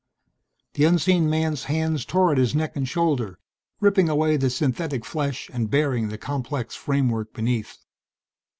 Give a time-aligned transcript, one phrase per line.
[0.73, 3.37] The unseen man's hands tore at his neck and shoulder,
[3.79, 7.77] ripping away the synthetic flesh and baring the complex framework beneath.